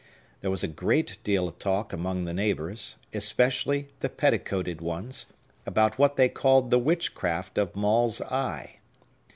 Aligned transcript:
There 0.41 0.49
was 0.49 0.63
a 0.63 0.67
great 0.67 1.19
deal 1.23 1.47
of 1.47 1.59
talk 1.59 1.93
among 1.93 2.23
the 2.23 2.33
neighbors, 2.33 2.95
particularly 3.11 3.89
the 3.99 4.09
petticoated 4.09 4.81
ones, 4.81 5.27
about 5.63 5.99
what 5.99 6.15
they 6.15 6.27
called 6.27 6.71
the 6.71 6.79
witchcraft 6.79 7.59
of 7.59 7.75
Maule's 7.75 8.19
eye. 8.19 8.79